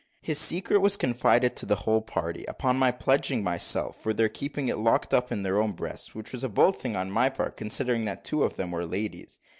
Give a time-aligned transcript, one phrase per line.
[0.23, 4.67] His secret was confided to the whole party, upon my pledging myself for their keeping
[4.67, 7.55] it locked up in their own breasts, which was a bold thing on my part,
[7.55, 9.39] considering that two of them were ladies.